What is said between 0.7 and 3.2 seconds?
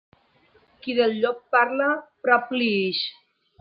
Qui del llop parla, prop li ix.